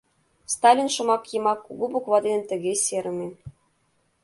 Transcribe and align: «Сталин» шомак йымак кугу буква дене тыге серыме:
«Сталин» 0.53 0.89
шомак 0.95 1.23
йымак 1.31 1.59
кугу 1.65 1.85
буква 1.93 2.17
дене 2.25 2.43
тыге 2.49 2.73
серыме: 2.85 3.27